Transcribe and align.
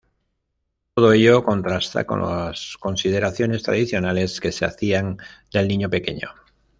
Todo 0.95 1.13
ello 1.13 1.43
contrasta 1.43 2.05
con 2.07 2.21
las 2.21 2.75
consideraciones 2.79 3.61
tradicionales 3.61 4.39
que 4.41 4.51
se 4.51 4.65
hacían 4.65 5.17
del 5.53 5.67
niño 5.67 5.91
pequeño. 5.91 6.29